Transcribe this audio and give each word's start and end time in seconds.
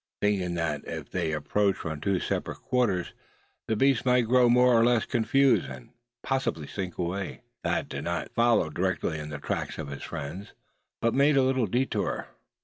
Thinking 0.19 0.55
that 0.55 0.81
if 0.87 1.11
they 1.11 1.31
approached 1.31 1.77
from 1.81 2.01
two 2.01 2.19
separate 2.19 2.59
quarters 2.63 3.13
the 3.67 3.75
beast 3.75 4.03
might 4.03 4.21
grow 4.25 4.49
more 4.49 4.73
or 4.73 4.83
less 4.83 5.05
confused, 5.05 5.67
and 5.67 5.91
possibly 6.23 6.65
slink 6.65 6.97
away, 6.97 7.41
Thad 7.63 7.87
did 7.87 8.05
not 8.05 8.31
follow 8.33 8.71
directly 8.71 9.19
in 9.19 9.29
the 9.29 9.37
track 9.37 9.77
of 9.77 9.89
his 9.89 10.01
friend, 10.01 10.51
but 11.03 11.13
made 11.13 11.37
a 11.37 11.43
little 11.43 11.67
detour. 11.67 12.29